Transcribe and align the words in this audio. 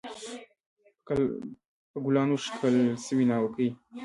په 1.91 1.97
ګلانو 2.05 2.35
ښکلل 2.45 2.85
سوې 3.05 3.25
ناوکۍ 3.29 3.69